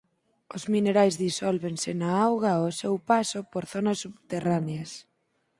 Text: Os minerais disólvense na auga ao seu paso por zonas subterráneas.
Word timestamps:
Os 0.55 0.63
minerais 0.73 1.15
disólvense 1.25 1.89
na 2.01 2.11
auga 2.27 2.51
ao 2.55 2.67
seu 2.81 2.95
paso 3.09 3.39
por 3.51 3.63
zonas 3.73 3.97
subterráneas. 4.03 4.91